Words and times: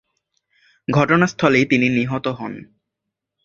ঘটনাস্থলেই 0.87 1.65
তিনি 1.65 1.87
নিহত 1.89 2.25
হন। 2.27 2.53